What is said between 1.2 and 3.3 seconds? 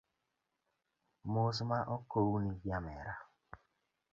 Mos ma okowni nyamera